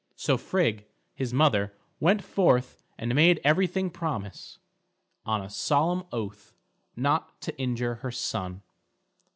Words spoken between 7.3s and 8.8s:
to injure her son.